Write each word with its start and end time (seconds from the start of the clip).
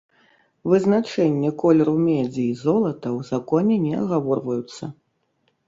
Вызначэнне 0.71 1.51
колеру 1.65 1.93
медзі 2.07 2.43
і 2.53 2.57
золата 2.63 3.07
ў 3.17 3.29
законе 3.31 3.75
не 3.87 3.93
агаворваюцца. 4.03 4.93